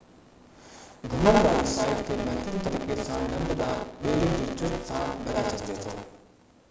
[1.11, 5.77] گهمڻ واري سائيٽ کي بهترين طريقي سان ڍنڍ ڏانهن ٻيڙي جي ٽرپ سان گڏائي سگهجي
[5.85, 5.97] ٿو